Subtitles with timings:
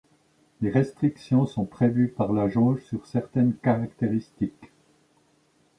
[0.61, 4.71] Des restrictions sont prévues par la jauge sur certaines caractéristiques.